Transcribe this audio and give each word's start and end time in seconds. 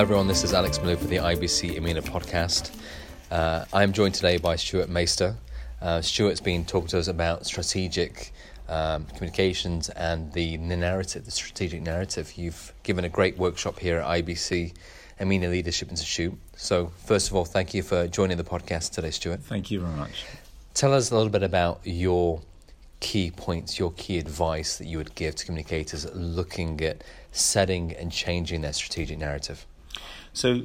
Hello, 0.00 0.06
everyone. 0.06 0.28
This 0.28 0.44
is 0.44 0.54
Alex 0.54 0.78
Malou 0.78 0.96
for 0.96 1.08
the 1.08 1.16
IABC 1.16 1.76
EMENA 1.76 2.00
podcast. 2.00 2.74
Uh, 3.30 3.66
I'm 3.70 3.92
joined 3.92 4.14
today 4.14 4.38
by 4.38 4.56
Stuart 4.56 4.88
Maister. 4.88 5.34
Uh, 5.82 6.00
Stuart's 6.00 6.40
been 6.40 6.64
talking 6.64 6.88
to 6.88 6.98
us 6.98 7.08
about 7.08 7.44
strategic 7.44 8.32
um, 8.70 9.04
communications 9.04 9.90
and 9.90 10.32
the 10.32 10.56
narrative, 10.56 11.26
the 11.26 11.30
strategic 11.30 11.82
narrative. 11.82 12.32
You've 12.34 12.72
given 12.82 13.04
a 13.04 13.10
great 13.10 13.36
workshop 13.36 13.78
here 13.78 13.98
at 13.98 14.06
IABC 14.06 14.72
EMENA 15.20 15.50
Leadership 15.50 15.90
Institute. 15.90 16.32
So, 16.56 16.92
first 17.04 17.28
of 17.28 17.36
all, 17.36 17.44
thank 17.44 17.74
you 17.74 17.82
for 17.82 18.08
joining 18.08 18.38
the 18.38 18.44
podcast 18.44 18.92
today, 18.92 19.10
Stuart. 19.10 19.40
Thank 19.40 19.70
you 19.70 19.80
very 19.80 19.96
much. 19.96 20.24
Tell 20.72 20.94
us 20.94 21.10
a 21.10 21.14
little 21.14 21.28
bit 21.28 21.42
about 21.42 21.82
your 21.84 22.40
key 23.00 23.30
points, 23.30 23.78
your 23.78 23.92
key 23.92 24.16
advice 24.18 24.78
that 24.78 24.86
you 24.86 24.96
would 24.96 25.14
give 25.14 25.34
to 25.34 25.44
communicators 25.44 26.06
looking 26.14 26.80
at 26.80 27.04
setting 27.32 27.92
and 27.92 28.10
changing 28.10 28.62
their 28.62 28.72
strategic 28.72 29.18
narrative. 29.18 29.66
So, 30.32 30.62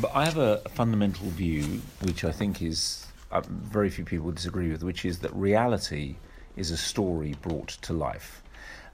but 0.00 0.10
I 0.14 0.24
have 0.24 0.38
a, 0.38 0.58
fundamental 0.70 1.28
view, 1.28 1.80
which 2.02 2.24
I 2.24 2.32
think 2.32 2.62
is 2.62 3.06
uh, 3.30 3.40
very 3.48 3.90
few 3.90 4.04
people 4.04 4.30
disagree 4.30 4.70
with, 4.70 4.82
which 4.82 5.04
is 5.04 5.20
that 5.20 5.34
reality 5.34 6.16
is 6.56 6.70
a 6.70 6.76
story 6.76 7.34
brought 7.40 7.68
to 7.68 7.92
life. 7.92 8.42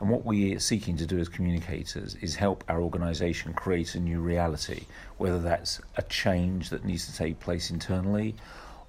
And 0.01 0.09
what 0.09 0.25
we 0.25 0.55
are 0.55 0.61
seeking 0.61 0.97
to 0.99 1.07
do 1.07 1.19
as 1.19 1.29
communicators 1.29 2.15
is 2.17 2.37
help 2.37 2.63
our 2.69 2.81
organisation 2.81 3.53
create 3.53 3.97
a 3.97 4.01
new 4.01 4.21
reality, 4.21 4.85
whether 5.17 5.41
that's 5.41 5.81
a 5.97 6.03
change 6.03 6.71
that 6.71 6.85
needs 6.85 7.07
to 7.07 7.17
take 7.17 7.41
place 7.41 7.71
internally, 7.71 8.37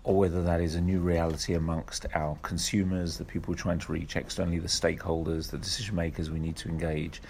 or 0.03 0.15
whether 0.15 0.43
that 0.43 0.61
is 0.61 0.75
a 0.75 0.81
new 0.81 0.99
reality 0.99 1.55
amongst 1.55 2.05
our 2.13 2.37
consumers, 2.43 3.17
the 3.17 3.25
people 3.25 3.51
we're 3.51 3.57
trying 3.57 3.79
to 3.79 3.91
reach 3.91 4.15
externally, 4.15 4.59
the 4.59 4.67
stakeholders, 4.67 5.49
the 5.49 5.57
decision 5.57 5.95
makers 5.95 6.29
we 6.29 6.39
need 6.39 6.55
to 6.57 6.69
engage 6.69 7.21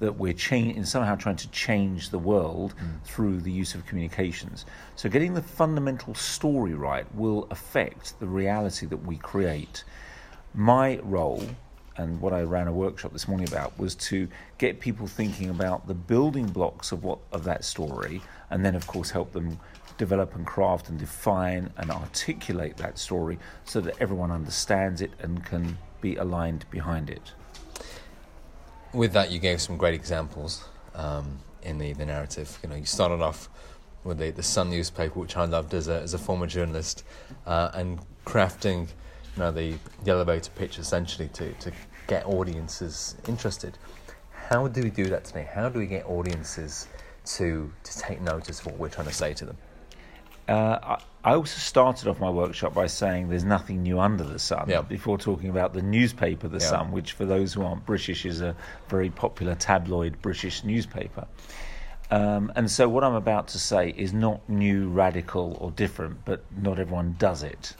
that 0.00 0.18
we're 0.18 0.32
cha- 0.32 0.82
somehow 0.84 1.14
trying 1.14 1.36
to 1.36 1.50
change 1.50 2.10
the 2.10 2.18
world 2.18 2.74
mm. 2.76 3.02
through 3.04 3.40
the 3.40 3.52
use 3.52 3.74
of 3.74 3.86
communications. 3.86 4.66
So, 4.96 5.08
getting 5.08 5.34
the 5.34 5.42
fundamental 5.42 6.14
story 6.14 6.74
right 6.74 7.06
will 7.14 7.46
affect 7.50 8.18
the 8.20 8.26
reality 8.26 8.86
that 8.86 9.04
we 9.04 9.16
create. 9.16 9.84
My 10.54 10.98
role, 11.02 11.44
and 11.96 12.20
what 12.20 12.32
I 12.32 12.42
ran 12.42 12.68
a 12.68 12.72
workshop 12.72 13.12
this 13.12 13.28
morning 13.28 13.48
about, 13.48 13.78
was 13.78 13.94
to 13.96 14.28
get 14.58 14.80
people 14.80 15.06
thinking 15.06 15.50
about 15.50 15.86
the 15.86 15.94
building 15.94 16.46
blocks 16.46 16.92
of 16.92 17.04
what 17.04 17.18
of 17.32 17.44
that 17.44 17.64
story, 17.64 18.20
and 18.50 18.64
then, 18.64 18.74
of 18.74 18.86
course, 18.86 19.10
help 19.10 19.32
them 19.32 19.58
develop 19.96 20.34
and 20.34 20.44
craft 20.44 20.88
and 20.88 20.98
define 20.98 21.70
and 21.76 21.90
articulate 21.90 22.76
that 22.76 22.98
story 22.98 23.38
so 23.64 23.80
that 23.80 23.94
everyone 24.00 24.32
understands 24.32 25.00
it 25.00 25.12
and 25.20 25.44
can 25.44 25.78
be 26.00 26.16
aligned 26.16 26.68
behind 26.70 27.08
it 27.08 27.32
with 28.94 29.12
that, 29.12 29.30
you 29.30 29.38
gave 29.38 29.60
some 29.60 29.76
great 29.76 29.94
examples 29.94 30.64
um, 30.94 31.38
in 31.62 31.78
the, 31.78 31.92
the 31.92 32.06
narrative. 32.06 32.58
You 32.62 32.68
know, 32.68 32.76
you 32.76 32.86
started 32.86 33.20
off 33.20 33.48
with 34.04 34.18
the, 34.18 34.30
the 34.30 34.42
Sun 34.42 34.70
newspaper, 34.70 35.18
which 35.18 35.36
I 35.36 35.44
loved 35.44 35.74
as 35.74 35.88
a, 35.88 36.00
as 36.00 36.14
a 36.14 36.18
former 36.18 36.46
journalist, 36.46 37.04
uh, 37.46 37.70
and 37.74 37.98
crafting 38.24 38.88
you 39.36 39.40
know, 39.42 39.50
the, 39.50 39.74
the 40.04 40.10
elevator 40.10 40.50
pitch 40.54 40.78
essentially 40.78 41.28
to, 41.28 41.52
to 41.54 41.72
get 42.06 42.24
audiences 42.26 43.16
interested. 43.26 43.76
How 44.30 44.68
do 44.68 44.82
we 44.82 44.90
do 44.90 45.06
that 45.06 45.24
today? 45.24 45.48
How 45.52 45.68
do 45.68 45.78
we 45.78 45.86
get 45.86 46.06
audiences 46.06 46.86
to, 47.26 47.72
to 47.82 47.98
take 47.98 48.20
notice 48.20 48.60
of 48.60 48.66
what 48.66 48.78
we're 48.78 48.90
trying 48.90 49.08
to 49.08 49.14
say 49.14 49.32
to 49.34 49.46
them? 49.46 49.56
Uh, 50.46 50.98
I 51.24 51.34
also 51.34 51.58
started 51.58 52.06
off 52.06 52.20
my 52.20 52.28
workshop 52.28 52.74
by 52.74 52.86
saying 52.86 53.30
there's 53.30 53.44
nothing 53.44 53.82
new 53.82 53.98
under 53.98 54.24
the 54.24 54.38
sun 54.38 54.68
yeah. 54.68 54.82
before 54.82 55.16
talking 55.16 55.48
about 55.48 55.72
the 55.72 55.80
newspaper 55.80 56.48
The 56.48 56.58
yeah. 56.58 56.66
Sun, 56.66 56.92
which, 56.92 57.12
for 57.12 57.24
those 57.24 57.54
who 57.54 57.64
aren't 57.64 57.86
British, 57.86 58.26
is 58.26 58.42
a 58.42 58.54
very 58.88 59.08
popular 59.08 59.54
tabloid 59.54 60.20
British 60.20 60.64
newspaper. 60.64 61.26
Um, 62.10 62.52
and 62.56 62.70
so, 62.70 62.90
what 62.90 63.04
I'm 63.04 63.14
about 63.14 63.48
to 63.48 63.58
say 63.58 63.94
is 63.96 64.12
not 64.12 64.46
new, 64.50 64.90
radical, 64.90 65.56
or 65.62 65.70
different, 65.70 66.26
but 66.26 66.44
not 66.54 66.78
everyone 66.78 67.16
does 67.18 67.42
it. 67.42 67.74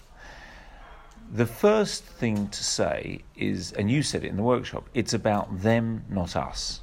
The 1.31 1.47
first 1.47 2.05
thing 2.05 2.49
to 2.49 2.65
say 2.65 3.21
is, 3.37 3.73
and 3.73 3.91
you 3.91 4.03
said 4.03 4.25
it 4.25 4.29
in 4.29 4.37
the 4.37 4.43
workshop, 4.43 4.89
it's 4.95 5.13
about 5.13 5.61
them, 5.61 6.05
not 6.09 6.35
us. 6.35 6.81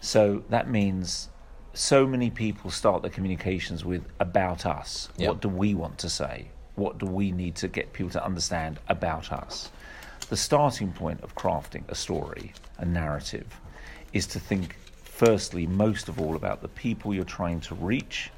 So 0.00 0.44
that 0.50 0.68
means 0.68 1.30
so 1.74 2.06
many 2.06 2.30
people 2.30 2.70
start 2.70 3.02
their 3.02 3.10
communications 3.10 3.84
with 3.84 4.04
about 4.20 4.66
us. 4.66 5.08
Yep. 5.16 5.28
What 5.28 5.40
do 5.40 5.48
we 5.48 5.74
want 5.74 5.98
to 5.98 6.10
say? 6.10 6.48
What 6.74 6.98
do 6.98 7.06
we 7.06 7.32
need 7.32 7.56
to 7.56 7.68
get 7.68 7.92
people 7.92 8.10
to 8.10 8.24
understand 8.24 8.78
about 8.88 9.32
us? 9.32 9.70
The 10.28 10.36
starting 10.36 10.92
point 10.92 11.22
of 11.22 11.34
crafting 11.34 11.88
a 11.88 11.94
story, 11.94 12.52
a 12.78 12.84
narrative, 12.84 13.60
is 14.12 14.26
to 14.28 14.40
think 14.40 14.76
firstly, 15.04 15.66
most 15.66 16.08
of 16.08 16.20
all, 16.20 16.36
about 16.36 16.62
the 16.62 16.68
people 16.68 17.14
you're 17.14 17.24
trying 17.24 17.60
to 17.60 17.74
reach, 17.74 18.30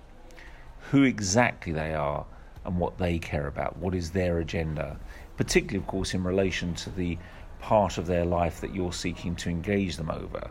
who 0.90 1.02
exactly 1.02 1.72
they 1.72 1.94
are, 1.94 2.26
and 2.64 2.78
what 2.78 2.98
they 2.98 3.18
care 3.18 3.46
about. 3.46 3.76
What 3.78 3.94
is 3.94 4.10
their 4.10 4.38
agenda? 4.38 4.96
Particularly, 5.36 5.78
of 5.78 5.86
course, 5.86 6.14
in 6.14 6.24
relation 6.24 6.74
to 6.74 6.90
the 6.90 7.18
part 7.60 7.98
of 7.98 8.06
their 8.06 8.24
life 8.24 8.60
that 8.60 8.74
you're 8.74 8.92
seeking 8.92 9.34
to 9.36 9.50
engage 9.50 9.96
them 9.96 10.10
over. 10.10 10.50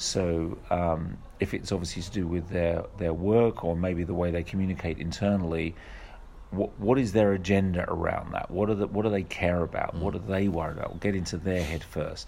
So, 0.00 0.56
um, 0.70 1.18
if 1.40 1.52
it's 1.52 1.72
obviously 1.72 2.00
to 2.00 2.10
do 2.10 2.26
with 2.26 2.48
their, 2.48 2.84
their 2.96 3.12
work 3.12 3.64
or 3.64 3.76
maybe 3.76 4.02
the 4.02 4.14
way 4.14 4.30
they 4.30 4.42
communicate 4.42 4.98
internally, 4.98 5.74
what 6.52 6.70
what 6.80 6.98
is 6.98 7.12
their 7.12 7.34
agenda 7.34 7.84
around 7.86 8.32
that? 8.32 8.50
What 8.50 8.70
are 8.70 8.74
the, 8.74 8.86
what 8.86 9.02
do 9.02 9.10
they 9.10 9.24
care 9.24 9.62
about? 9.62 9.94
Mm. 9.94 10.00
What 10.00 10.14
are 10.14 10.20
they 10.20 10.48
worried 10.48 10.78
about? 10.78 10.88
We'll 10.88 11.00
get 11.00 11.14
into 11.14 11.36
their 11.36 11.62
head 11.62 11.84
first. 11.84 12.26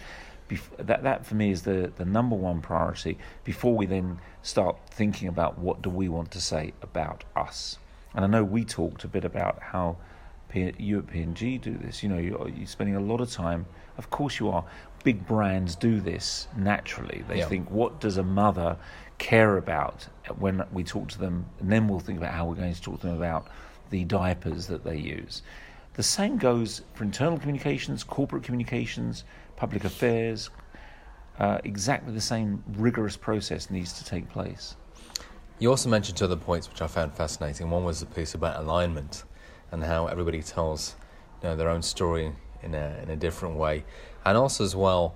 Bef- 0.50 0.76
that 0.76 1.02
that 1.02 1.24
for 1.24 1.34
me 1.34 1.50
is 1.50 1.62
the, 1.62 1.90
the 1.96 2.04
number 2.04 2.36
one 2.36 2.60
priority 2.60 3.16
before 3.42 3.74
we 3.74 3.86
then 3.86 4.18
start 4.42 4.76
thinking 4.90 5.28
about 5.28 5.58
what 5.58 5.80
do 5.80 5.88
we 5.88 6.10
want 6.10 6.30
to 6.32 6.42
say 6.42 6.74
about 6.82 7.24
us. 7.34 7.78
And 8.14 8.22
I 8.22 8.28
know 8.28 8.44
we 8.44 8.66
talked 8.66 9.02
a 9.04 9.08
bit 9.08 9.24
about 9.24 9.60
how 9.62 9.96
P- 10.52 10.74
you 10.78 10.98
at 10.98 11.06
P&G 11.06 11.58
do 11.58 11.76
this. 11.78 12.02
You 12.02 12.10
know, 12.10 12.18
you're, 12.18 12.48
you're 12.48 12.66
spending 12.66 12.94
a 12.96 13.00
lot 13.00 13.20
of 13.20 13.30
time. 13.30 13.64
Of 13.96 14.10
course, 14.10 14.38
you 14.38 14.50
are 14.50 14.64
big 15.02 15.26
brands 15.26 15.74
do 15.74 15.98
this 15.98 16.46
naturally. 16.56 17.24
They 17.26 17.38
yeah. 17.38 17.46
think, 17.46 17.70
what 17.70 18.00
does 18.00 18.18
a 18.18 18.22
mother 18.22 18.76
care 19.16 19.56
about 19.56 20.06
when 20.38 20.62
we 20.70 20.84
talk 20.84 21.08
to 21.08 21.18
them? 21.18 21.46
And 21.58 21.72
then 21.72 21.88
we'll 21.88 22.00
think 22.00 22.18
about 22.18 22.34
how 22.34 22.44
we're 22.44 22.54
going 22.54 22.74
to 22.74 22.82
talk 22.82 23.00
to 23.00 23.06
them 23.06 23.16
about 23.16 23.48
the 23.90 24.04
diapers 24.04 24.66
that 24.66 24.84
they 24.84 24.96
use. 24.96 25.42
The 25.94 26.02
same 26.02 26.36
goes 26.36 26.82
for 26.94 27.04
internal 27.04 27.38
communications, 27.38 28.04
corporate 28.04 28.42
communications, 28.42 29.24
public 29.56 29.84
affairs. 29.84 30.50
Uh, 31.38 31.58
exactly 31.64 32.12
the 32.12 32.20
same 32.20 32.62
rigorous 32.76 33.16
process 33.16 33.70
needs 33.70 33.94
to 33.94 34.04
take 34.04 34.28
place. 34.28 34.76
You 35.58 35.70
also 35.70 35.88
mentioned 35.88 36.18
two 36.18 36.26
other 36.26 36.36
points 36.36 36.68
which 36.68 36.82
I 36.82 36.86
found 36.86 37.14
fascinating. 37.14 37.70
One 37.70 37.84
was 37.84 38.00
the 38.00 38.06
piece 38.06 38.34
about 38.34 38.60
alignment 38.60 39.24
and 39.72 39.82
how 39.82 40.06
everybody 40.06 40.42
tells 40.42 40.94
you 41.42 41.48
know, 41.48 41.56
their 41.56 41.68
own 41.68 41.82
story 41.82 42.32
in 42.62 42.74
a, 42.74 43.00
in 43.02 43.10
a 43.10 43.16
different 43.16 43.56
way 43.56 43.84
and 44.24 44.38
also 44.38 44.62
as 44.62 44.76
well 44.76 45.14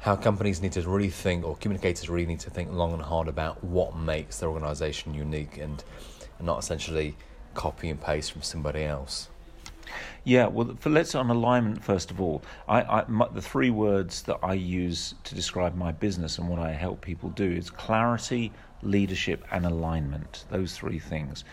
how 0.00 0.16
companies 0.16 0.60
need 0.60 0.72
to 0.72 0.82
really 0.88 1.10
think 1.10 1.44
or 1.44 1.56
communicators 1.56 2.08
really 2.08 2.26
need 2.26 2.40
to 2.40 2.50
think 2.50 2.72
long 2.72 2.92
and 2.92 3.02
hard 3.02 3.28
about 3.28 3.62
what 3.62 3.96
makes 3.96 4.38
their 4.38 4.48
organization 4.48 5.12
unique 5.12 5.58
and, 5.58 5.84
and 6.38 6.46
not 6.46 6.58
essentially 6.58 7.16
copy 7.52 7.90
and 7.90 8.00
paste 8.00 8.32
from 8.32 8.42
somebody 8.42 8.82
else 8.82 9.28
yeah, 10.24 10.46
well, 10.46 10.74
for, 10.80 10.88
let's 10.88 11.14
on 11.14 11.28
alignment 11.28 11.84
first 11.84 12.10
of 12.10 12.20
all. 12.20 12.42
I, 12.66 12.82
I 12.82 13.04
my, 13.08 13.28
the 13.28 13.42
three 13.42 13.70
words 13.70 14.22
that 14.22 14.38
I 14.42 14.54
use 14.54 15.14
to 15.24 15.34
describe 15.34 15.76
my 15.76 15.92
business 15.92 16.38
and 16.38 16.48
what 16.48 16.58
I 16.58 16.72
help 16.72 17.02
people 17.02 17.28
do 17.30 17.50
is 17.50 17.68
clarity, 17.68 18.50
leadership, 18.82 19.44
and 19.50 19.66
alignment. 19.66 20.44
Those 20.50 20.76
three 20.76 20.98
things. 20.98 21.44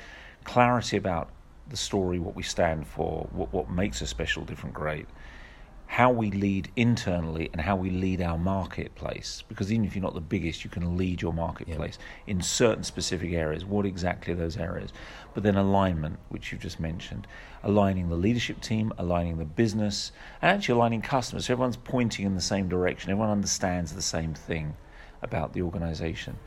Clarity 0.46 0.98
about 0.98 1.30
the 1.72 1.78
story, 1.78 2.20
what 2.20 2.36
we 2.36 2.44
stand 2.44 2.88
for, 2.88 3.28
what 3.32 3.52
what 3.52 3.72
makes 3.72 4.02
us 4.02 4.10
special, 4.10 4.44
different, 4.44 4.76
great 4.76 5.08
how 5.92 6.10
we 6.10 6.32
lead 6.32 6.72
internally 6.78 7.50
and 7.52 7.60
how 7.60 7.76
we 7.76 7.90
lead 7.90 8.22
our 8.22 8.38
marketplace. 8.38 9.44
Because 9.50 9.74
even 9.74 9.86
if 9.86 9.94
you're 9.94 10.02
not 10.02 10.14
the 10.14 10.22
biggest, 10.22 10.64
you 10.64 10.70
can 10.70 10.96
lead 10.96 11.22
your 11.22 11.34
marketplace 11.34 11.98
yeah. 12.00 12.32
in 12.32 12.42
certain 12.42 12.86
specific 12.86 13.34
areas. 13.34 13.66
What 13.66 13.86
exactly 13.86 14.32
are 14.32 14.38
those 14.38 14.56
areas? 14.56 14.94
But 15.34 15.44
then 15.44 15.58
alignment, 15.58 16.18
which 16.30 16.50
you've 16.50 16.62
just 16.62 16.80
mentioned, 16.80 17.28
aligning 17.62 18.08
the 18.08 18.16
leadership 18.16 18.62
team, 18.62 18.94
aligning 18.98 19.38
the 19.38 19.44
business, 19.44 20.14
and 20.42 20.56
actually 20.56 20.76
aligning 20.76 21.02
customers. 21.02 21.48
So 21.48 21.56
everyone's 21.56 21.76
pointing 21.76 22.26
in 22.26 22.36
the 22.36 22.42
same 22.42 22.70
direction, 22.70 23.12
everyone 23.12 23.30
understands 23.30 23.92
the 23.92 24.02
same 24.02 24.34
thing 24.34 24.78
about 25.22 25.52
the 25.52 25.62
organization. 25.62 26.40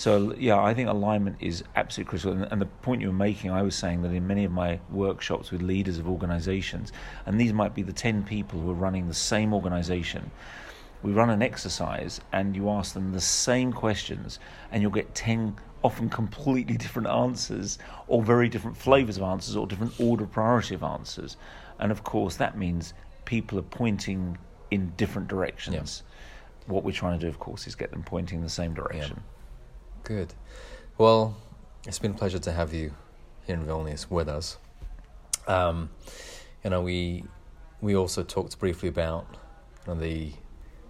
So 0.00 0.34
yeah, 0.38 0.58
I 0.58 0.72
think 0.72 0.88
alignment 0.88 1.36
is 1.40 1.62
absolutely 1.76 2.08
critical. 2.08 2.32
And, 2.32 2.50
and, 2.50 2.58
the 2.58 2.64
point 2.64 3.02
you 3.02 3.08
were 3.08 3.12
making, 3.12 3.50
I 3.50 3.60
was 3.60 3.74
saying 3.74 4.00
that 4.00 4.12
in 4.12 4.26
many 4.26 4.46
of 4.46 4.50
my 4.50 4.80
workshops 4.88 5.50
with 5.50 5.60
leaders 5.60 5.98
of 5.98 6.08
organisations, 6.08 6.90
and 7.26 7.38
these 7.38 7.52
might 7.52 7.74
be 7.74 7.82
the 7.82 7.92
ten 7.92 8.22
people 8.22 8.58
who 8.58 8.70
are 8.70 8.80
running 8.86 9.08
the 9.08 9.12
same 9.12 9.52
organisation. 9.52 10.30
We 11.02 11.12
run 11.12 11.28
an 11.28 11.42
exercise, 11.42 12.18
and 12.32 12.56
you 12.56 12.70
ask 12.70 12.94
them 12.94 13.12
the 13.12 13.20
same 13.20 13.74
questions, 13.74 14.38
and 14.72 14.80
you'll 14.80 14.90
get 14.90 15.14
ten 15.14 15.56
often 15.84 16.08
completely 16.08 16.76
different 16.84 17.08
answers, 17.08 17.78
or 18.08 18.22
very 18.22 18.48
different 18.48 18.78
flavours 18.78 19.18
of 19.18 19.24
answers, 19.24 19.54
or 19.54 19.66
different 19.66 20.00
order 20.00 20.24
of 20.24 20.32
priority 20.32 20.74
of 20.74 20.82
answers. 20.82 21.36
And 21.78 21.92
of 21.92 22.04
course, 22.04 22.36
that 22.36 22.56
means 22.56 22.94
people 23.26 23.58
are 23.58 23.68
pointing 23.82 24.38
in 24.70 24.94
different 24.96 25.28
directions. 25.28 26.02
Yeah. 26.02 26.72
What 26.72 26.84
we're 26.84 26.92
trying 26.92 27.18
to 27.18 27.26
do, 27.26 27.28
of 27.28 27.38
course, 27.38 27.66
is 27.66 27.74
get 27.74 27.90
them 27.90 28.02
pointing 28.02 28.38
in 28.38 28.44
the 28.44 28.48
same 28.48 28.72
direction. 28.72 29.16
Yeah 29.18 29.36
Good. 30.10 30.34
Well, 30.98 31.36
it's 31.86 32.00
been 32.00 32.10
a 32.10 32.14
pleasure 32.14 32.40
to 32.40 32.50
have 32.50 32.74
you 32.74 32.94
here 33.46 33.54
in 33.54 33.64
Vilnius 33.64 34.10
with 34.10 34.28
us. 34.28 34.58
Um, 35.46 35.88
you 36.64 36.70
know, 36.70 36.80
we 36.82 37.22
we 37.80 37.94
also 37.94 38.24
talked 38.24 38.58
briefly 38.58 38.88
about 38.88 39.24
you 39.86 39.94
know, 39.94 40.00
the, 40.00 40.32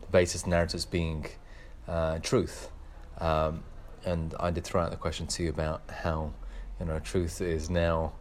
the 0.00 0.06
basis 0.10 0.46
narratives 0.46 0.86
being 0.86 1.26
uh, 1.86 2.18
truth, 2.20 2.70
um, 3.18 3.62
and 4.06 4.34
I 4.40 4.50
did 4.52 4.64
throw 4.64 4.80
out 4.80 4.90
the 4.90 4.96
question 4.96 5.26
to 5.26 5.42
you 5.42 5.50
about 5.50 5.82
how 5.90 6.32
you 6.80 6.86
know 6.86 6.98
truth 6.98 7.42
is 7.42 7.68
now 7.68 8.14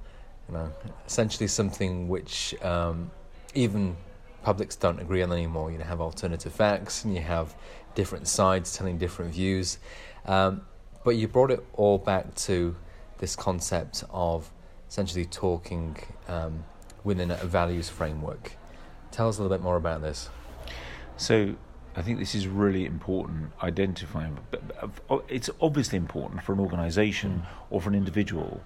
you 0.50 0.56
know 0.56 0.70
essentially 1.08 1.48
something 1.48 2.10
which 2.10 2.62
um, 2.62 3.10
even 3.54 3.96
publics 4.44 4.76
don't 4.76 5.00
agree 5.00 5.22
on 5.24 5.32
anymore. 5.32 5.72
You 5.72 5.78
know, 5.78 5.86
have 5.86 6.02
alternative 6.02 6.52
facts, 6.52 7.06
and 7.06 7.16
you 7.16 7.22
have 7.22 7.56
different 7.96 8.28
sides 8.28 8.76
telling 8.76 8.98
different 8.98 9.34
views. 9.34 9.78
Um, 10.26 10.64
but 11.04 11.12
you 11.12 11.28
brought 11.28 11.52
it 11.52 11.66
all 11.74 11.98
back 11.98 12.36
to 12.36 12.76
this 13.20 13.36
concept 13.36 14.04
of 14.10 14.52
essentially 14.90 15.26
talking 15.26 15.98
um, 16.28 16.64
within 17.04 17.32
a 17.32 17.36
values 17.36 17.90
framework. 17.90 18.54
Tell 19.12 19.30
us 19.30 19.38
a 19.38 19.42
little 19.42 19.56
bit 19.56 19.64
more 19.64 19.78
about 19.78 20.02
this. 20.02 20.30
So, 21.18 21.56
I 21.96 22.02
think 22.02 22.20
this 22.20 22.36
is 22.36 22.48
really 22.48 22.86
important 22.86 23.52
identifying. 23.62 24.38
It's 25.28 25.50
obviously 25.60 25.98
important 25.98 26.44
for 26.44 26.54
an 26.54 26.60
organisation 26.60 27.42
mm. 27.42 27.46
or 27.72 27.82
for 27.82 27.90
an 27.90 27.96
individual, 27.96 28.62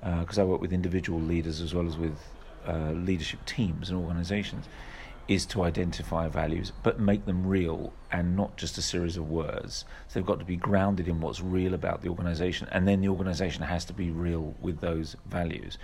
because 0.00 0.38
uh, 0.38 0.42
I 0.42 0.44
work 0.44 0.60
with 0.60 0.72
individual 0.72 1.20
leaders 1.20 1.60
as 1.60 1.74
well 1.74 1.86
as 1.86 1.96
with 1.96 2.18
uh, 2.66 2.92
leadership 2.92 3.44
teams 3.44 3.90
and 3.90 3.98
organisations 3.98 4.66
is 5.32 5.46
to 5.46 5.62
identify 5.62 6.28
values, 6.28 6.72
but 6.82 7.00
make 7.00 7.24
them 7.24 7.46
real 7.46 7.92
and 8.10 8.36
not 8.36 8.56
just 8.56 8.76
a 8.76 8.82
series 8.82 9.16
of 9.16 9.30
words. 9.30 9.84
So 10.08 10.18
they've 10.18 10.26
got 10.26 10.38
to 10.40 10.44
be 10.44 10.56
grounded 10.56 11.08
in 11.08 11.20
what's 11.20 11.40
real 11.40 11.74
about 11.74 12.02
the 12.02 12.08
organisation, 12.08 12.68
and 12.70 12.86
then 12.86 13.00
the 13.00 13.08
organisation 13.08 13.62
has 13.62 13.84
to 13.86 13.92
be 13.92 14.10
real 14.10 14.54
with 14.60 14.80
those 14.80 15.16
values. 15.26 15.78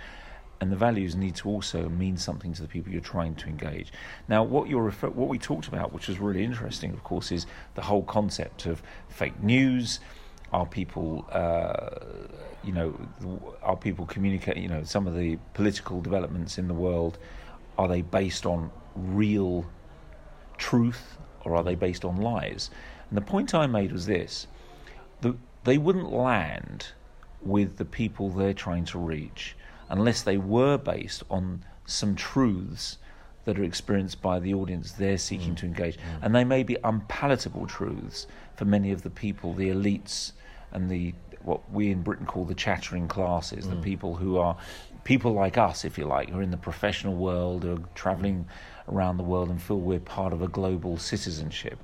And 0.61 0.71
the 0.71 0.75
values 0.75 1.15
need 1.15 1.35
to 1.37 1.47
also 1.47 1.87
mean 1.87 2.17
something 2.17 2.53
to 2.53 2.61
the 2.61 2.67
people 2.67 2.91
you're 2.91 3.01
trying 3.01 3.35
to 3.35 3.47
engage. 3.47 3.93
Now, 4.27 4.43
what 4.43 4.69
you're 4.69 4.83
refer- 4.83 5.09
what 5.09 5.29
we 5.29 5.39
talked 5.39 5.67
about, 5.67 5.93
which 5.93 6.07
was 6.07 6.19
really 6.19 6.43
interesting, 6.43 6.91
of 6.91 7.03
course, 7.03 7.31
is 7.31 7.45
the 7.75 7.81
whole 7.81 8.03
concept 8.03 8.65
of 8.65 8.83
fake 9.07 9.41
news. 9.41 9.99
Are 10.51 10.65
people, 10.65 11.25
uh, 11.31 11.89
you 12.63 12.73
know, 12.73 12.93
are 13.63 13.77
people 13.77 14.05
communicating? 14.05 14.63
You 14.63 14.69
know, 14.69 14.83
some 14.83 15.07
of 15.07 15.15
the 15.15 15.37
political 15.53 16.01
developments 16.01 16.57
in 16.57 16.67
the 16.67 16.73
world 16.73 17.17
are 17.77 17.87
they 17.87 18.01
based 18.01 18.45
on 18.45 18.69
real 18.99 19.65
truth 20.57 21.17
or 21.45 21.55
are 21.55 21.63
they 21.63 21.75
based 21.75 22.05
on 22.05 22.17
lies? 22.17 22.69
And 23.09 23.17
the 23.17 23.21
point 23.21 23.55
I 23.55 23.67
made 23.67 23.91
was 23.91 24.05
this 24.05 24.47
the, 25.21 25.35
they 25.63 25.77
wouldn't 25.77 26.11
land 26.11 26.87
with 27.41 27.77
the 27.77 27.85
people 27.85 28.29
they're 28.29 28.53
trying 28.53 28.85
to 28.85 28.99
reach 28.99 29.55
unless 29.89 30.21
they 30.21 30.37
were 30.37 30.77
based 30.77 31.23
on 31.29 31.63
some 31.85 32.15
truths 32.15 32.97
that 33.45 33.57
are 33.57 33.63
experienced 33.63 34.21
by 34.21 34.39
the 34.39 34.53
audience 34.53 34.91
they're 34.91 35.17
seeking 35.17 35.53
mm. 35.53 35.57
to 35.57 35.65
engage. 35.65 35.95
Mm. 35.95 36.01
And 36.21 36.35
they 36.35 36.43
may 36.43 36.63
be 36.63 36.77
unpalatable 36.83 37.65
truths 37.65 38.27
for 38.55 38.65
many 38.65 38.91
of 38.91 39.01
the 39.01 39.09
people, 39.09 39.53
the 39.53 39.69
elites 39.69 40.33
and 40.71 40.89
the 40.89 41.13
what 41.43 41.71
we 41.71 41.89
in 41.89 42.01
Britain 42.01 42.25
call 42.25 42.43
the 42.43 42.53
chattering 42.53 43.07
classes, 43.07 43.65
mm. 43.65 43.69
the 43.71 43.77
people 43.77 44.15
who 44.15 44.37
are 44.37 44.57
people 45.03 45.31
like 45.31 45.57
us, 45.57 45.85
if 45.85 45.97
you 45.97 46.05
like, 46.05 46.29
who 46.29 46.39
are 46.39 46.43
in 46.43 46.51
the 46.51 46.57
professional 46.57 47.15
world, 47.15 47.63
who 47.63 47.73
are 47.73 47.83
travelling 47.95 48.45
around 48.91 49.17
the 49.17 49.23
world 49.23 49.49
and 49.49 49.61
feel 49.61 49.79
we're 49.79 49.99
part 49.99 50.33
of 50.33 50.41
a 50.41 50.47
global 50.47 50.97
citizenship. 50.97 51.79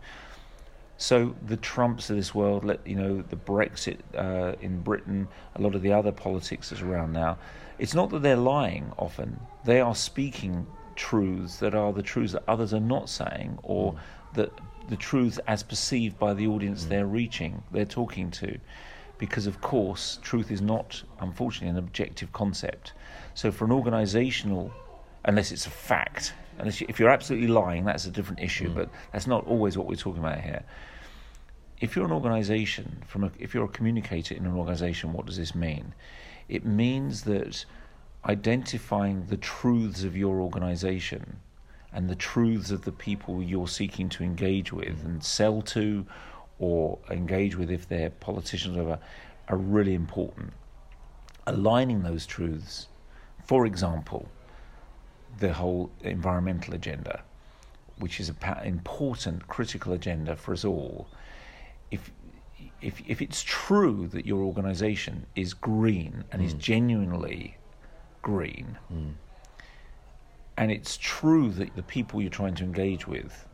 So 0.98 1.36
the 1.46 1.58
Trumps 1.58 2.10
of 2.10 2.16
this 2.16 2.34
world, 2.34 2.64
let 2.64 2.86
you 2.88 2.96
know 2.96 3.22
the 3.22 3.36
Brexit 3.36 3.98
uh, 4.16 4.56
in 4.62 4.80
Britain, 4.80 5.28
a 5.56 5.62
lot 5.62 5.76
of 5.76 5.82
the 5.82 5.92
other 5.92 6.12
politics 6.12 6.70
that's 6.70 6.82
around 6.82 7.12
now. 7.12 7.38
It's 7.78 7.94
not 7.94 8.10
that 8.12 8.22
they're 8.22 8.38
lying. 8.38 8.92
Often 8.98 9.40
they 9.66 9.82
are 9.82 9.96
speaking 9.96 10.66
truths 10.96 11.58
that 11.58 11.76
are 11.76 11.92
the 11.92 12.02
truths 12.02 12.32
that 12.32 12.44
others 12.48 12.74
are 12.74 12.80
not 12.80 13.10
saying, 13.10 13.60
or 13.64 13.94
mm. 13.94 13.98
that 14.36 14.52
the 14.88 14.96
truths 14.96 15.40
as 15.48 15.64
perceived 15.64 16.18
by 16.18 16.34
the 16.34 16.48
audience 16.48 16.86
mm. 16.86 16.90
they're 16.90 17.06
reaching, 17.06 17.62
they're 17.72 17.86
talking 17.86 18.32
to. 18.32 18.58
Because 19.18 19.48
of 19.48 19.60
course, 19.62 20.20
truth 20.22 20.52
is 20.52 20.62
not, 20.62 21.04
unfortunately, 21.20 21.70
an 21.70 21.78
objective 21.78 22.32
concept. 22.32 22.94
So 23.34 23.52
for 23.52 23.66
an 23.66 23.72
organisational, 23.72 24.72
unless 25.26 25.52
it's 25.52 25.66
a 25.66 25.70
fact, 25.70 26.34
and 26.58 26.70
if 26.70 27.00
you're 27.00 27.10
absolutely 27.10 27.48
lying, 27.48 27.84
that's 27.84 28.06
a 28.06 28.12
different 28.12 28.42
issue, 28.42 28.70
mm. 28.70 28.76
but 28.76 28.90
that's 29.12 29.28
not 29.28 29.46
always 29.46 29.78
what 29.78 29.88
we're 29.88 29.96
talking 29.96 30.24
about 30.24 30.40
here. 30.40 30.64
If 31.82 31.96
you're 31.96 32.06
an 32.06 32.12
organization, 32.12 33.04
from 33.06 33.26
a, 33.26 33.32
if 33.38 33.54
you're 33.54 33.66
a 33.66 33.70
communicator 33.70 34.36
in 34.36 34.46
an 34.46 34.56
organization, 34.56 35.12
what 35.12 35.26
does 35.26 35.38
this 35.38 35.54
mean? 35.54 35.94
It 36.48 36.66
means 36.66 37.24
that 37.24 37.66
identifying 38.26 39.26
the 39.26 39.38
truths 39.38 40.04
of 40.04 40.16
your 40.16 40.40
organization 40.40 41.42
and 41.92 42.10
the 42.10 42.16
truths 42.16 42.72
of 42.72 42.84
the 42.84 42.92
people 42.92 43.44
you're 43.44 43.68
seeking 43.68 44.10
to 44.10 44.24
engage 44.24 44.72
with 44.72 45.04
mm. 45.04 45.06
and 45.06 45.24
sell 45.24 45.62
to 45.62 46.06
or 46.58 46.98
engage 47.10 47.58
with 47.58 47.70
if 47.70 47.88
they're 47.90 48.10
politicians 48.10 48.78
or 48.78 48.84
whatever, 48.84 49.02
are 49.50 49.58
really 49.58 49.94
important. 49.94 50.54
Aligning 51.48 52.02
those 52.02 52.26
truths, 52.26 52.88
for 53.44 53.66
example, 53.66 54.30
the 55.40 55.54
whole 55.54 55.92
environmental 56.02 56.74
agenda, 56.74 57.24
which 57.98 58.20
is 58.20 58.30
an 58.30 58.58
important, 58.64 59.48
critical 59.48 59.94
agenda 59.94 60.36
for 60.36 60.54
us 60.54 60.66
all. 60.66 61.08
If 61.92 62.12
if 62.82 63.02
if 63.08 63.22
it's 63.22 63.44
true 63.44 64.08
that 64.08 64.26
your 64.26 64.42
organisation 64.42 65.26
is 65.36 65.54
green 65.54 66.24
and 66.32 66.42
mm. 66.42 66.46
is 66.46 66.54
genuinely 66.54 67.58
green, 68.22 68.78
mm. 68.92 69.14
and 70.58 70.72
it's 70.72 70.98
true 70.98 71.50
that 71.52 71.76
the 71.76 71.84
people 71.84 72.22
you're 72.22 72.30
trying 72.30 72.56
to 72.56 72.64
engage 72.64 73.08
with 73.08 73.48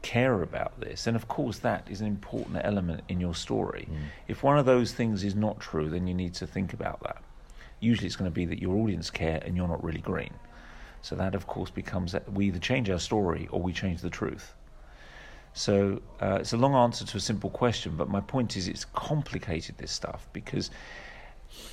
care 0.00 0.42
about 0.42 0.78
this, 0.80 1.04
then 1.04 1.16
of 1.16 1.26
course 1.28 1.58
that 1.58 1.86
is 1.90 2.00
an 2.00 2.06
important 2.06 2.58
element 2.62 3.02
in 3.08 3.20
your 3.20 3.34
story. 3.34 3.88
Mm. 3.90 3.96
If 4.28 4.42
one 4.42 4.58
of 4.58 4.66
those 4.66 4.92
things 4.92 5.24
is 5.24 5.34
not 5.34 5.60
true, 5.60 5.88
then 5.88 6.06
you 6.06 6.14
need 6.14 6.34
to 6.34 6.46
think 6.46 6.72
about 6.72 7.02
that. 7.02 7.22
Usually, 7.80 8.06
it's 8.06 8.16
going 8.16 8.30
to 8.30 8.34
be 8.34 8.44
that 8.44 8.60
your 8.60 8.76
audience 8.76 9.10
care 9.10 9.40
and 9.44 9.56
you're 9.56 9.68
not 9.68 9.82
really 9.84 10.00
green. 10.00 10.32
So 11.02 11.16
that, 11.16 11.34
of 11.34 11.46
course, 11.46 11.70
becomes 11.70 12.12
that 12.12 12.30
we 12.32 12.46
either 12.46 12.58
change 12.58 12.90
our 12.90 12.98
story 12.98 13.48
or 13.50 13.62
we 13.62 13.72
change 13.72 14.00
the 14.00 14.10
truth. 14.10 14.54
So 15.54 16.00
uh, 16.20 16.38
it's 16.40 16.52
a 16.52 16.56
long 16.56 16.74
answer 16.74 17.04
to 17.04 17.16
a 17.16 17.20
simple 17.20 17.50
question, 17.50 17.96
but 17.96 18.08
my 18.08 18.20
point 18.20 18.56
is 18.56 18.68
it's 18.68 18.84
complicated, 18.84 19.78
this 19.78 19.90
stuff, 19.90 20.28
because 20.32 20.70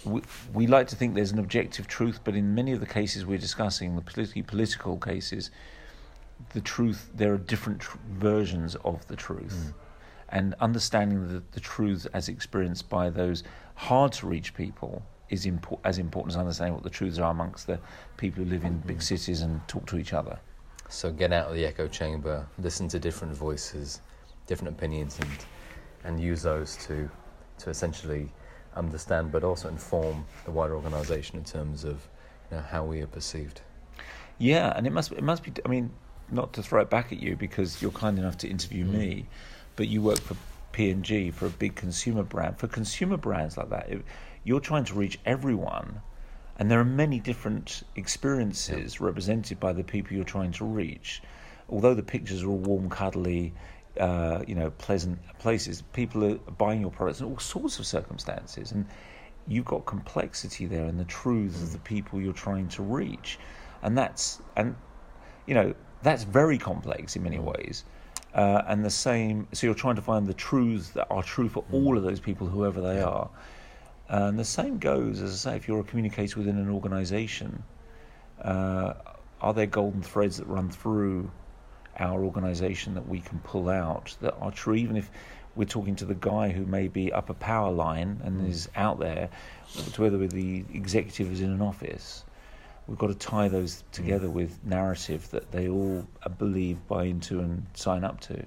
we, 0.04 0.22
we 0.54 0.68
like 0.68 0.88
to 0.88 0.96
think 0.96 1.14
there's 1.14 1.32
an 1.32 1.40
objective 1.40 1.88
truth, 1.88 2.20
but 2.24 2.36
in 2.36 2.56
many 2.56 2.72
of 2.72 2.80
the 2.80 2.86
cases 2.86 3.26
we're 3.26 3.38
discussing, 3.38 3.96
the 3.96 4.02
politically 4.02 4.42
political 4.42 4.98
cases, 4.98 5.52
the 6.54 6.62
truth, 6.62 7.10
there 7.14 7.34
are 7.34 7.38
different 7.38 7.82
tr- 7.82 7.98
versions 8.10 8.76
of 8.84 9.06
the 9.08 9.16
truth. 9.16 9.56
Mm. 9.68 9.74
And 10.30 10.56
understanding 10.60 11.28
the, 11.28 11.44
the 11.52 11.60
truths 11.60 12.08
as 12.08 12.30
experienced 12.30 12.90
by 12.90 13.10
those 13.10 13.44
hard 13.76 14.14
to 14.14 14.28
reach 14.28 14.54
people 14.56 15.04
is 15.30 15.46
impo- 15.46 15.80
as 15.84 15.98
important 15.98 16.34
as 16.34 16.38
understanding 16.38 16.74
what 16.74 16.84
the 16.84 16.90
truths 16.90 17.20
are 17.20 17.32
amongst 17.32 17.68
the 17.68 17.80
people 18.18 18.44
who 18.44 18.50
live 18.50 18.64
in 18.64 18.78
big 18.80 19.02
cities 19.02 19.42
and 19.42 19.66
talk 19.68 19.86
to 19.88 19.98
each 19.98 20.14
other. 20.14 20.40
So 20.90 21.12
get 21.12 21.34
out 21.34 21.48
of 21.48 21.56
the 21.56 21.66
echo 21.66 21.88
chamber, 21.88 22.46
listen 22.60 22.88
to 22.90 23.00
different 23.00 23.34
voices, 23.34 24.02
different 24.48 24.76
opinions, 24.76 25.18
and 25.20 25.30
and 26.04 26.20
use 26.20 26.44
those 26.44 26.78
to 26.86 27.10
to 27.60 27.70
essentially 27.70 28.32
understand, 28.76 29.32
but 29.32 29.44
also 29.44 29.70
inform 29.70 30.26
the 30.46 30.52
wider 30.52 30.76
organisation 30.76 31.38
in 31.38 31.44
terms 31.44 31.84
of 31.84 32.08
you 32.52 32.58
know, 32.58 32.64
how 32.64 32.84
we 32.84 33.02
are 33.02 33.08
perceived. 33.08 33.62
Yeah, 34.38 34.74
and 34.76 34.86
it 34.86 34.92
must 34.92 35.12
it 35.12 35.24
must 35.24 35.44
be. 35.44 35.52
I 35.66 35.70
mean, 35.70 35.92
not 36.30 36.54
to 36.54 36.64
throw 36.64 36.82
it 36.82 36.90
back 36.90 37.12
at 37.12 37.20
you 37.20 37.36
because 37.36 37.82
you're 37.82 37.92
kind 37.92 38.20
enough 38.20 38.38
to 38.40 38.50
interview 38.50 38.86
mm. 38.86 38.92
me, 38.92 39.26
but 39.76 39.88
you 39.88 40.02
work 40.02 40.20
for 40.20 40.36
P 40.72 40.90
and 40.90 41.04
G 41.04 41.32
for 41.32 41.46
a 41.46 41.50
big 41.50 41.76
consumer 41.76 42.24
brand. 42.24 42.60
For 42.60 42.68
consumer 42.68 43.18
brands 43.18 43.58
like 43.58 43.70
that, 43.70 43.90
it, 43.90 44.06
you're 44.46 44.62
trying 44.62 44.86
to 44.86 44.94
reach 44.94 45.20
everyone, 45.26 46.02
and 46.58 46.72
there 46.72 46.80
are 46.80 46.86
many 46.86 47.20
different 47.20 47.84
experiences 47.98 49.02
represented 49.02 49.60
by 49.60 49.74
the 49.74 49.84
people 49.84 50.16
you're 50.16 50.24
trying 50.24 50.54
to 50.54 50.64
reach. 50.64 51.22
Although 51.68 51.96
the 51.96 52.04
pictures 52.04 52.44
are 52.44 52.50
all 52.50 52.58
warm, 52.58 52.90
cuddly, 52.90 53.54
uh, 54.00 54.44
you 54.48 54.56
know, 54.56 54.70
pleasant 54.70 55.20
places, 55.40 55.82
people 55.94 56.24
are 56.24 56.36
buying 56.58 56.80
your 56.80 56.92
products 56.92 57.20
in 57.20 57.26
all 57.26 57.40
sorts 57.40 57.80
of 57.80 57.88
circumstances, 57.88 58.72
and 58.72 58.86
you've 59.48 59.66
got 59.66 59.86
complexity 59.86 60.68
there 60.68 60.86
in 60.86 60.98
the 60.98 61.06
truths 61.06 61.58
mm. 61.58 61.64
of 61.64 61.74
the 61.74 61.80
people 61.80 62.22
you're 62.22 62.34
trying 62.34 62.68
to 62.70 62.84
reach, 62.84 63.40
and 63.82 63.98
that's 63.98 64.42
and 64.56 64.76
you 65.48 65.56
know 65.56 65.74
that's 66.04 66.24
very 66.24 66.58
complex 66.58 67.16
in 67.16 67.24
many 67.24 67.38
mm. 67.38 67.52
ways. 67.56 67.84
Uh, 68.36 68.62
and 68.68 68.84
the 68.84 68.90
same, 68.90 69.48
so 69.54 69.66
you're 69.66 69.74
trying 69.74 69.96
to 69.96 70.02
find 70.02 70.28
the 70.28 70.34
truths 70.34 70.90
that 70.90 71.08
are 71.10 71.24
true 71.24 71.50
for 71.50 71.64
mm. 71.64 71.74
all 71.74 71.98
of 71.98 72.04
those 72.04 72.20
people, 72.20 72.46
whoever 72.46 72.80
they 72.80 73.02
are. 73.02 73.30
And 74.08 74.38
the 74.38 74.46
same 74.46 74.78
goes, 74.78 75.22
as 75.22 75.32
I 75.32 75.52
say, 75.52 75.56
if 75.58 75.68
you're 75.68 75.80
a 75.80 75.84
communicator 75.84 76.40
within 76.40 76.58
an 76.58 76.70
organisation, 76.70 77.64
uh, 78.42 78.94
are 79.42 79.54
there 79.54 79.66
golden 79.66 80.02
threads 80.02 80.38
that 80.38 80.48
run 80.48 80.70
through 80.70 81.32
our 81.98 82.24
organisation 82.24 82.94
that 82.94 83.08
we 83.08 83.20
can 83.20 83.40
pull 83.40 83.70
out 83.70 84.16
that 84.22 84.36
are 84.40 84.52
true, 84.52 84.76
even 84.76 84.96
if 84.96 85.10
we're 85.56 85.66
talking 85.66 85.96
to 85.96 86.06
the 86.06 86.16
guy 86.16 86.50
who 86.50 86.66
may 86.66 86.88
be 86.88 87.12
up 87.14 87.30
a 87.30 87.34
power 87.34 87.72
line 87.72 88.20
and 88.24 88.42
mm. 88.42 88.50
is 88.50 88.70
out 88.76 89.00
there, 89.00 89.30
whether 89.98 90.18
with 90.18 90.32
the 90.32 90.66
executive 90.74 91.32
is 91.32 91.42
in 91.42 91.52
an 91.52 91.62
office. 91.62 92.26
We've 92.88 92.98
got 92.98 93.08
to 93.08 93.16
tie 93.16 93.48
those 93.48 93.84
together 93.92 94.28
mm. 94.28 94.34
with 94.34 94.64
narrative 94.66 95.30
that 95.32 95.52
they 95.52 95.70
all 95.70 96.06
believe, 96.38 96.86
buy 96.88 97.06
into, 97.06 97.40
and 97.40 97.66
sign 97.74 98.04
up 98.04 98.20
to. 98.22 98.46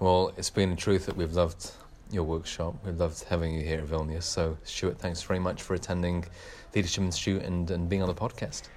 Well, 0.00 0.32
it's 0.36 0.50
been 0.50 0.72
a 0.72 0.76
truth 0.76 1.06
that 1.06 1.16
we've 1.16 1.32
loved 1.32 1.70
your 2.10 2.24
workshop. 2.24 2.74
We've 2.84 2.98
loved 2.98 3.24
having 3.24 3.54
you 3.54 3.64
here 3.64 3.80
at 3.80 3.86
Vilnius. 3.86 4.24
So, 4.24 4.56
Stuart, 4.64 4.98
thanks 4.98 5.22
very 5.22 5.40
much 5.40 5.62
for 5.62 5.74
attending 5.74 6.24
Leadership 6.74 7.04
Institute 7.04 7.42
and, 7.42 7.70
and 7.70 7.88
being 7.88 8.02
on 8.02 8.08
the 8.08 8.14
podcast. 8.14 8.68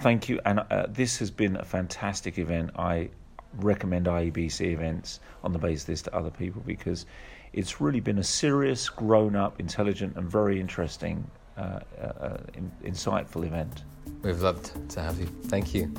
Thank 0.00 0.28
you. 0.28 0.40
And 0.44 0.60
uh, 0.60 0.86
this 0.88 1.18
has 1.18 1.30
been 1.30 1.56
a 1.56 1.64
fantastic 1.64 2.38
event. 2.38 2.70
I 2.76 3.10
recommend 3.58 4.06
IABC 4.06 4.72
events 4.72 5.20
on 5.44 5.52
the 5.52 5.58
basis 5.58 5.82
of 5.82 5.86
this 5.86 6.02
to 6.02 6.16
other 6.16 6.30
people 6.30 6.62
because 6.64 7.06
it's 7.52 7.80
really 7.80 8.00
been 8.00 8.18
a 8.18 8.24
serious, 8.24 8.88
grown 8.88 9.36
up, 9.36 9.60
intelligent, 9.60 10.16
and 10.16 10.30
very 10.30 10.58
interesting, 10.58 11.30
uh, 11.56 11.80
uh, 12.00 12.38
in, 12.54 12.72
insightful 12.84 13.44
event. 13.44 13.84
We've 14.22 14.40
loved 14.40 14.90
to 14.90 15.00
have 15.02 15.18
you. 15.18 15.26
Thank 15.44 15.74
you. 15.74 15.92